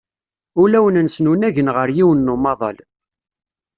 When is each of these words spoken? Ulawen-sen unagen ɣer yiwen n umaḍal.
Ulawen-sen 0.61 1.29
unagen 1.31 1.73
ɣer 1.75 1.89
yiwen 1.97 2.25
n 2.25 2.33
umaḍal. 2.35 2.77